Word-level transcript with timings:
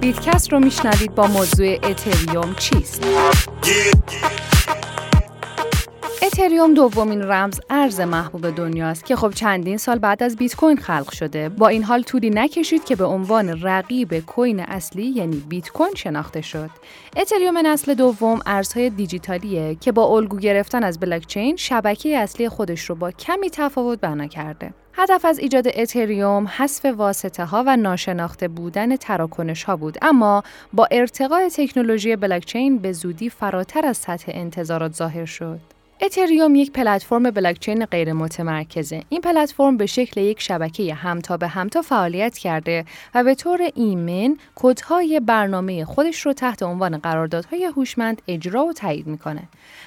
بیتکست 0.00 0.52
رو 0.52 0.60
میشنوید 0.60 1.14
با 1.14 1.26
موضوع 1.26 1.78
اتریوم 1.82 2.54
چیست؟ 2.54 3.06
اتریوم 6.22 6.74
دومین 6.74 7.22
رمز 7.22 7.60
ارز 7.70 8.00
محبوب 8.00 8.50
دنیاست 8.50 9.04
که 9.04 9.16
خب 9.16 9.30
چندین 9.30 9.76
سال 9.76 9.98
بعد 9.98 10.22
از 10.22 10.36
بیت 10.36 10.56
کوین 10.56 10.76
خلق 10.76 11.12
شده. 11.12 11.48
با 11.48 11.68
این 11.68 11.82
حال 11.82 12.02
طولی 12.02 12.30
نکشید 12.30 12.84
که 12.84 12.96
به 12.96 13.04
عنوان 13.04 13.62
رقیب 13.62 14.18
کوین 14.18 14.60
اصلی 14.60 15.06
یعنی 15.06 15.36
بیت 15.36 15.68
کوین 15.68 15.94
شناخته 15.96 16.40
شد. 16.40 16.70
اتریوم 17.16 17.58
نسل 17.58 17.94
دوم 17.94 18.40
ارزهای 18.46 18.90
دیجیتالیه 18.90 19.74
که 19.74 19.92
با 19.92 20.04
الگو 20.04 20.36
گرفتن 20.36 20.84
از 20.84 21.00
بلاکچین 21.00 21.56
شبکه 21.56 22.18
اصلی 22.18 22.48
خودش 22.48 22.90
رو 22.90 22.94
با 22.94 23.10
کمی 23.10 23.50
تفاوت 23.50 24.00
بنا 24.00 24.26
کرده. 24.26 24.74
هدف 24.98 25.24
از 25.24 25.38
ایجاد 25.38 25.68
اتریوم 25.74 26.46
حذف 26.46 26.84
واسطه 26.84 27.44
ها 27.44 27.64
و 27.66 27.76
ناشناخته 27.76 28.48
بودن 28.48 28.96
تراکنش 28.96 29.64
ها 29.64 29.76
بود 29.76 29.98
اما 30.02 30.42
با 30.72 30.88
ارتقاء 30.90 31.48
تکنولوژی 31.48 32.16
بلاکچین 32.16 32.78
به 32.78 32.92
زودی 32.92 33.30
فراتر 33.30 33.86
از 33.86 33.96
سطح 33.96 34.32
انتظارات 34.34 34.92
ظاهر 34.92 35.24
شد. 35.24 35.75
اتریوم 36.00 36.54
یک 36.54 36.72
پلتفرم 36.72 37.30
بلاکچین 37.30 37.84
غیر 37.84 38.12
متمرکزه. 38.12 39.02
این 39.08 39.20
پلتفرم 39.20 39.76
به 39.76 39.86
شکل 39.86 40.20
یک 40.20 40.40
شبکه 40.40 40.94
همتا 40.94 41.36
به 41.36 41.48
همتا 41.48 41.82
فعالیت 41.82 42.38
کرده 42.38 42.84
و 43.14 43.24
به 43.24 43.34
طور 43.34 43.70
ایمن 43.74 44.36
کدهای 44.54 45.20
برنامه 45.20 45.84
خودش 45.84 46.20
رو 46.20 46.32
تحت 46.32 46.62
عنوان 46.62 46.98
قراردادهای 46.98 47.64
هوشمند 47.64 48.22
اجرا 48.28 48.64
و 48.64 48.72
تایید 48.72 49.06
می‌کنه. 49.06 49.42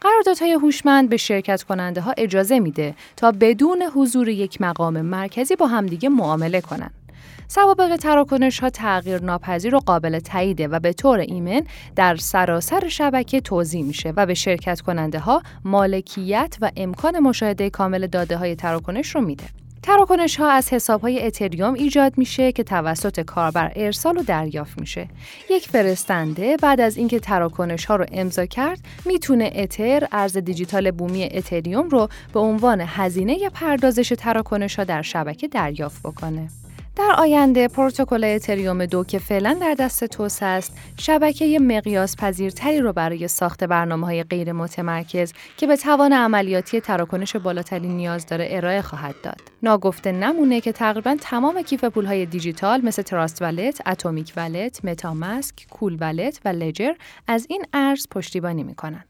قراردادهای 0.00 0.52
هوشمند 0.52 1.08
به 1.08 1.16
شرکت 1.16 1.62
کننده 1.62 2.00
ها 2.00 2.14
اجازه 2.16 2.60
میده 2.60 2.94
تا 3.16 3.32
بدون 3.32 3.82
حضور 3.82 4.28
یک 4.28 4.60
مقام 4.60 5.00
مرکزی 5.00 5.56
با 5.56 5.66
همدیگه 5.66 6.08
معامله 6.08 6.60
کنند. 6.60 7.01
سوابق 7.48 7.96
تراکنش 7.96 8.58
ها 8.58 8.70
تغییر 8.70 9.22
ناپذیر 9.22 9.74
و 9.74 9.78
قابل 9.78 10.18
تاییده 10.18 10.68
و 10.68 10.80
به 10.80 10.92
طور 10.92 11.18
ایمن 11.18 11.62
در 11.96 12.16
سراسر 12.16 12.88
شبکه 12.88 13.40
توضیح 13.40 13.84
میشه 13.84 14.12
و 14.16 14.26
به 14.26 14.34
شرکت 14.34 14.80
کننده 14.80 15.18
ها 15.18 15.42
مالکیت 15.64 16.56
و 16.60 16.70
امکان 16.76 17.18
مشاهده 17.18 17.70
کامل 17.70 18.06
داده 18.06 18.36
های 18.36 18.56
تراکنش 18.56 19.14
رو 19.14 19.20
میده. 19.20 19.44
تراکنش 19.82 20.36
ها 20.36 20.50
از 20.50 20.72
حساب 20.72 21.00
های 21.00 21.26
اتریوم 21.26 21.74
ایجاد 21.74 22.18
میشه 22.18 22.52
که 22.52 22.62
توسط 22.62 23.20
کاربر 23.20 23.72
ارسال 23.76 24.18
و 24.18 24.22
دریافت 24.22 24.80
میشه. 24.80 25.08
یک 25.50 25.68
فرستنده 25.68 26.56
بعد 26.56 26.80
از 26.80 26.96
اینکه 26.96 27.18
تراکنش 27.18 27.84
ها 27.84 27.96
رو 27.96 28.06
امضا 28.12 28.46
کرد 28.46 28.80
می‌تونه 29.06 29.50
اتر 29.54 30.08
ارز 30.12 30.36
دیجیتال 30.36 30.90
بومی 30.90 31.28
اتریوم 31.32 31.88
رو 31.88 32.08
به 32.32 32.40
عنوان 32.40 32.80
هزینه 32.86 33.48
پردازش 33.48 34.12
تراکنش 34.18 34.78
ها 34.78 34.84
در 34.84 35.02
شبکه 35.02 35.48
دریافت 35.48 36.02
بکنه. 36.02 36.48
در 36.96 37.14
آینده 37.18 37.68
پروتکل 37.68 38.24
اتریوم 38.24 38.86
دو 38.86 39.04
که 39.04 39.18
فعلا 39.18 39.58
در 39.60 39.74
دست 39.78 40.04
توسعه 40.04 40.38
است 40.42 40.78
شبکه 40.98 41.58
مقیاس 41.58 42.16
پذیرتری 42.16 42.80
رو 42.80 42.92
برای 42.92 43.28
ساخت 43.28 43.64
برنامه 43.64 44.06
های 44.06 44.22
غیر 44.22 44.52
متمرکز 44.52 45.32
که 45.56 45.66
به 45.66 45.76
توان 45.76 46.12
عملیاتی 46.12 46.80
تراکنش 46.80 47.36
بالاتری 47.36 47.88
نیاز 47.88 48.26
داره 48.26 48.48
ارائه 48.50 48.82
خواهد 48.82 49.14
داد. 49.22 49.40
ناگفته 49.62 50.12
نمونه 50.12 50.60
که 50.60 50.72
تقریبا 50.72 51.16
تمام 51.20 51.62
کیف 51.62 51.84
پول 51.84 52.06
های 52.06 52.26
دیجیتال 52.26 52.80
مثل 52.80 53.02
Trust 53.02 53.42
Wallet، 53.42 53.88
Atomic 53.88 54.32
Wallet، 54.36 54.84
MetaMask، 54.84 55.66
CoolWallet 55.70 56.40
و 56.44 56.48
Ledger 56.48 56.92
از 57.26 57.46
این 57.50 57.64
ارز 57.72 58.06
پشتیبانی 58.10 58.62
می‌کنند. 58.62 59.04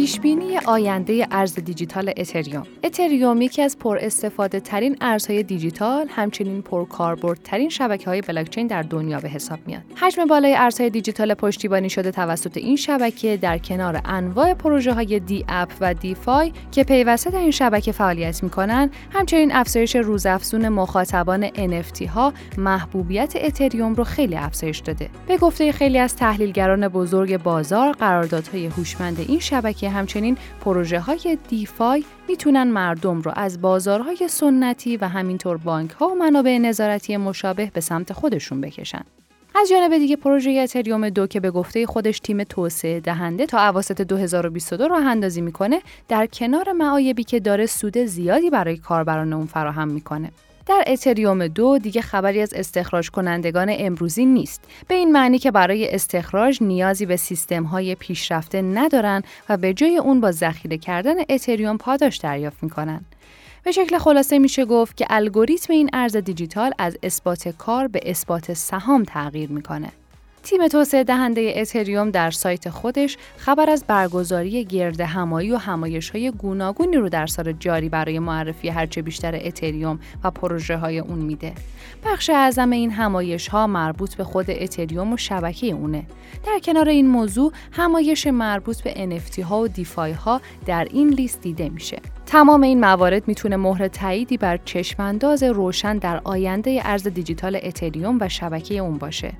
پیشبینی 0.00 0.58
آینده 0.58 1.26
ارز 1.30 1.54
دیجیتال 1.54 2.12
اتریوم. 2.16 2.66
اتریوم 2.84 3.42
یکی 3.42 3.62
از 3.62 3.78
پر 3.78 3.98
استفاده 4.00 4.60
ترین 4.60 4.96
ارزهای 5.00 5.42
دیجیتال 5.42 6.06
همچنین 6.10 6.62
پر 6.62 7.34
ترین 7.44 7.68
شبکه 7.68 8.10
های 8.10 8.20
بلاکچین 8.20 8.66
در 8.66 8.82
دنیا 8.82 9.20
به 9.20 9.28
حساب 9.28 9.58
میاد. 9.66 9.82
حجم 9.96 10.24
بالای 10.24 10.54
ارزهای 10.54 10.90
دیجیتال 10.90 11.34
پشتیبانی 11.34 11.90
شده 11.90 12.10
توسط 12.10 12.56
این 12.56 12.76
شبکه 12.76 13.36
در 13.36 13.58
کنار 13.58 14.00
انواع 14.04 14.54
پروژه 14.54 14.92
های 14.92 15.20
DApp 15.20 15.68
و 15.80 15.94
دی 15.94 16.14
فای 16.14 16.52
که 16.72 16.84
پیوسته 16.84 17.30
در 17.30 17.38
این 17.38 17.50
شبکه 17.50 17.92
فعالیت 17.92 18.42
می‌کنن 18.42 18.90
همچنین 19.12 19.52
افزایش 19.52 19.96
روزافزون 19.96 20.68
مخاطبان 20.68 21.48
NFT 21.48 22.02
ها 22.02 22.32
محبوبیت 22.58 23.32
اتریوم 23.36 23.94
رو 23.94 24.04
خیلی 24.04 24.36
افزایش 24.36 24.78
داده. 24.78 25.08
به 25.26 25.36
گفته 25.36 25.72
خیلی 25.72 25.98
از 25.98 26.16
تحلیلگران 26.16 26.88
بزرگ 26.88 27.42
بازار 27.42 27.92
قراردادهای 27.92 28.66
هوشمند 28.66 29.24
این 29.28 29.38
شبکه 29.38 29.80
که 29.80 29.89
همچنین 29.90 30.38
پروژه 30.60 31.00
های 31.00 31.38
دیفای 31.48 32.04
می‌تونن 32.28 32.62
مردم 32.62 33.20
رو 33.20 33.32
از 33.34 33.60
بازارهای 33.60 34.28
سنتی 34.28 34.96
و 34.96 35.08
همینطور 35.08 35.56
بانک 35.56 35.90
ها 35.90 36.08
و 36.08 36.14
منابع 36.14 36.58
نظارتی 36.58 37.16
مشابه 37.16 37.70
به 37.74 37.80
سمت 37.80 38.12
خودشون 38.12 38.60
بکشن. 38.60 39.02
از 39.54 39.68
جانب 39.68 39.98
دیگه 39.98 40.16
پروژه 40.16 40.50
اتریوم 40.50 41.10
دو 41.10 41.26
که 41.26 41.40
به 41.40 41.50
گفته 41.50 41.86
خودش 41.86 42.20
تیم 42.20 42.44
توسعه 42.44 43.00
دهنده 43.00 43.46
تا 43.46 43.68
اواسط 43.68 44.00
2022 44.00 44.88
راه 44.88 45.06
اندازی 45.06 45.40
می‌کنه 45.40 45.82
در 46.08 46.26
کنار 46.26 46.72
معایبی 46.72 47.24
که 47.24 47.40
داره 47.40 47.66
سود 47.66 47.98
زیادی 47.98 48.50
برای 48.50 48.76
کاربران 48.76 49.32
اون 49.32 49.46
فراهم 49.46 49.88
می‌کنه. 49.88 50.30
در 50.70 50.84
اتریوم 50.86 51.48
دو 51.48 51.78
دیگه 51.78 52.00
خبری 52.00 52.40
از 52.42 52.54
استخراج 52.54 53.10
کنندگان 53.10 53.74
امروزی 53.78 54.26
نیست. 54.26 54.64
به 54.88 54.94
این 54.94 55.12
معنی 55.12 55.38
که 55.38 55.50
برای 55.50 55.94
استخراج 55.94 56.62
نیازی 56.62 57.06
به 57.06 57.16
سیستم 57.16 57.62
های 57.62 57.94
پیشرفته 57.94 58.62
ندارن 58.62 59.22
و 59.48 59.56
به 59.56 59.74
جای 59.74 59.96
اون 59.96 60.20
با 60.20 60.32
ذخیره 60.32 60.78
کردن 60.78 61.14
اتریوم 61.28 61.76
پاداش 61.76 62.16
دریافت 62.16 62.62
می‌کنن. 62.62 63.04
به 63.64 63.72
شکل 63.72 63.98
خلاصه 63.98 64.38
میشه 64.38 64.64
گفت 64.64 64.96
که 64.96 65.06
الگوریتم 65.10 65.72
این 65.72 65.90
ارز 65.92 66.16
دیجیتال 66.16 66.72
از 66.78 66.98
اثبات 67.02 67.48
کار 67.48 67.88
به 67.88 68.00
اثبات 68.06 68.52
سهام 68.52 69.04
تغییر 69.04 69.50
می‌کنه. 69.50 69.88
تیم 70.42 70.68
توسعه 70.68 71.04
دهنده 71.04 71.52
اتریوم 71.56 72.10
در 72.10 72.30
سایت 72.30 72.70
خودش 72.70 73.16
خبر 73.36 73.70
از 73.70 73.84
برگزاری 73.86 74.64
گرد 74.64 75.00
همایی 75.00 75.52
و 75.52 75.56
همایش 75.56 76.10
های 76.10 76.30
گوناگونی 76.30 76.96
رو 76.96 77.08
در 77.08 77.26
سال 77.26 77.52
جاری 77.52 77.88
برای 77.88 78.18
معرفی 78.18 78.68
هرچه 78.68 79.02
بیشتر 79.02 79.40
اتریوم 79.42 80.00
و 80.24 80.30
پروژه 80.30 80.76
های 80.76 80.98
اون 80.98 81.18
میده. 81.18 81.52
بخش 82.04 82.30
اعظم 82.30 82.70
این 82.70 82.90
همایش 82.90 83.48
ها 83.48 83.66
مربوط 83.66 84.14
به 84.14 84.24
خود 84.24 84.50
اتریوم 84.50 85.12
و 85.12 85.16
شبکه 85.16 85.66
اونه. 85.66 86.06
در 86.46 86.58
کنار 86.58 86.88
این 86.88 87.08
موضوع 87.08 87.52
همایش 87.72 88.26
مربوط 88.26 88.82
به 88.82 88.92
NFT 88.92 89.38
ها 89.38 89.60
و 89.60 89.68
دیفای 89.68 90.12
ها 90.12 90.40
در 90.66 90.88
این 90.90 91.08
لیست 91.08 91.40
دیده 91.40 91.68
میشه. 91.68 91.98
تمام 92.26 92.62
این 92.62 92.80
موارد 92.80 93.28
می‌تونه 93.28 93.56
مهر 93.56 93.88
تاییدی 93.88 94.36
بر 94.36 94.56
چشمانداز 94.56 95.42
روشن 95.42 95.98
در 95.98 96.20
آینده 96.24 96.80
ارز 96.84 97.08
دیجیتال 97.08 97.58
اتریوم 97.62 98.18
و 98.20 98.28
شبکه 98.28 98.74
اون 98.78 98.98
باشه. 98.98 99.32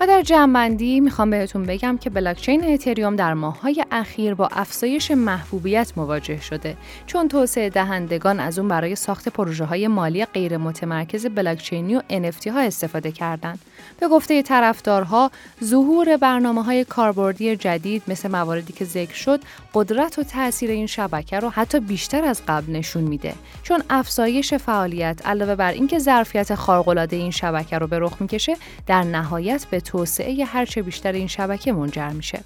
و 0.00 0.06
در 0.06 0.22
جمعبندی 0.22 1.00
می‌خوام 1.00 1.30
بهتون 1.30 1.62
بگم 1.62 1.98
که 1.98 2.10
بلاکچین 2.10 2.64
اتریوم 2.64 3.16
در 3.16 3.34
ماههای 3.34 3.84
اخیر 3.90 4.34
با 4.34 4.48
افزایش 4.52 5.10
محبوبیت 5.10 5.92
مواجه 5.96 6.40
شده 6.40 6.76
چون 7.06 7.28
توسعه 7.28 7.70
دهندگان 7.70 8.40
از 8.40 8.58
اون 8.58 8.68
برای 8.68 8.96
ساخت 8.96 9.28
پروژه 9.28 9.64
های 9.64 9.88
مالی 9.88 10.24
غیر 10.24 10.56
متمرکز 10.56 11.26
بلاکچینی 11.26 11.96
و 11.96 12.02
NFT 12.10 12.46
ها 12.46 12.60
استفاده 12.60 13.12
کردند. 13.12 13.58
به 14.00 14.08
گفته 14.08 14.42
طرفدارها 14.42 15.30
ظهور 15.64 16.16
برنامه 16.16 16.62
های 16.62 16.84
کاربردی 16.84 17.56
جدید 17.56 18.02
مثل 18.08 18.30
مواردی 18.30 18.72
که 18.72 18.84
ذکر 18.84 19.14
شد 19.14 19.40
قدرت 19.74 20.18
و 20.18 20.22
تاثیر 20.22 20.70
این 20.70 20.86
شبکه 20.86 21.40
رو 21.40 21.50
حتی 21.50 21.80
بیشتر 21.80 22.24
از 22.24 22.42
قبل 22.48 22.72
نشون 22.72 23.02
میده 23.02 23.34
چون 23.62 23.82
افزایش 23.90 24.54
فعالیت 24.54 25.26
علاوه 25.26 25.54
بر 25.54 25.72
اینکه 25.72 25.98
ظرفیت 25.98 26.54
خارق‌العاده 26.54 27.16
این 27.16 27.30
شبکه 27.30 27.78
رو 27.78 27.86
به 27.86 27.98
رخ 27.98 28.16
می‌کشه 28.20 28.56
در 28.86 29.02
نهایت 29.02 29.66
به 29.70 29.80
توسعه 29.88 30.44
هرچه 30.44 30.82
بیشتر 30.82 31.12
این 31.12 31.26
شبکه 31.26 31.72
منجر 31.72 32.08
میشه. 32.08 32.40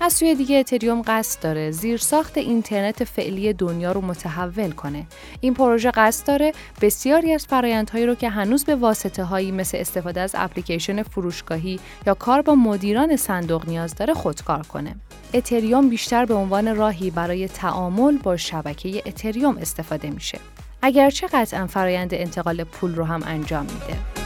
از 0.00 0.12
سوی 0.12 0.34
دیگه 0.34 0.56
اتریوم 0.56 1.02
قصد 1.02 1.42
داره 1.42 1.70
زیر 1.70 1.96
ساخت 1.96 2.38
اینترنت 2.38 3.04
فعلی 3.04 3.52
دنیا 3.52 3.92
رو 3.92 4.00
متحول 4.00 4.70
کنه. 4.70 5.06
این 5.40 5.54
پروژه 5.54 5.90
قصد 5.90 6.26
داره 6.26 6.52
بسیاری 6.80 7.32
از 7.32 7.46
فرایندهایی 7.46 8.06
رو 8.06 8.14
که 8.14 8.28
هنوز 8.28 8.64
به 8.64 8.76
واسطه 8.76 9.24
هایی 9.24 9.50
مثل 9.50 9.78
استفاده 9.78 10.20
از 10.20 10.34
اپلیکیشن 10.38 11.02
فروشگاهی 11.02 11.80
یا 12.06 12.14
کار 12.14 12.42
با 12.42 12.54
مدیران 12.54 13.16
صندوق 13.16 13.68
نیاز 13.68 13.94
داره 13.94 14.14
خودکار 14.14 14.66
کنه. 14.66 14.94
اتریوم 15.34 15.88
بیشتر 15.88 16.24
به 16.24 16.34
عنوان 16.34 16.76
راهی 16.76 17.10
برای 17.10 17.48
تعامل 17.48 18.18
با 18.18 18.36
شبکه 18.36 19.02
اتریوم 19.06 19.56
استفاده 19.56 20.10
میشه. 20.10 20.38
اگرچه 20.82 21.26
قطعا 21.26 21.66
فرایند 21.66 22.14
انتقال 22.14 22.64
پول 22.64 22.94
رو 22.94 23.04
هم 23.04 23.22
انجام 23.26 23.62
میده. 23.62 24.21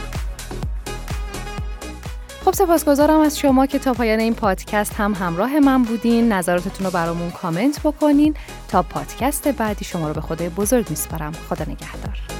خب 2.47 2.53
سپاسگزارم 2.53 3.19
از 3.19 3.39
شما 3.39 3.65
که 3.65 3.79
تا 3.79 3.93
پایان 3.93 4.19
این 4.19 4.33
پادکست 4.33 4.93
هم 4.93 5.13
همراه 5.13 5.59
من 5.59 5.83
بودین. 5.83 6.31
نظراتتون 6.33 6.85
رو 6.85 6.91
برامون 6.91 7.31
کامنت 7.31 7.79
بکنین. 7.83 8.33
تا 8.67 8.83
پادکست 8.83 9.47
بعدی 9.47 9.85
شما 9.85 10.07
رو 10.07 10.13
به 10.13 10.21
خدای 10.21 10.49
بزرگ 10.49 10.89
میسپارم. 10.89 11.31
خدا 11.31 11.65
نگهدار. 11.65 12.36